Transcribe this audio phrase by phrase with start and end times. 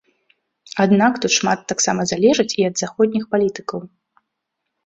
[0.85, 3.79] Аднак тут шмат таксама залежыць і ад заходніх палітыкаў.